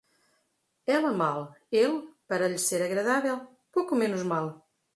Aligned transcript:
Ela 0.87 1.11
mal; 1.13 1.45
ele, 1.81 1.99
para 2.27 2.47
lhe 2.51 2.57
ser 2.67 2.81
agradável, 2.81 3.35
pouco 3.71 3.93
menos 4.01 4.23
mal. 4.31 4.47